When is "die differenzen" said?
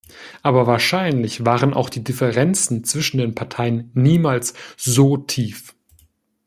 1.87-2.83